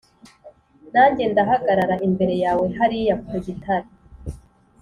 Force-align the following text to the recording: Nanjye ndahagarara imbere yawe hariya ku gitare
Nanjye 0.93 1.23
ndahagarara 1.31 1.95
imbere 2.07 2.33
yawe 2.43 2.65
hariya 2.77 3.15
ku 3.27 3.35
gitare 3.45 3.87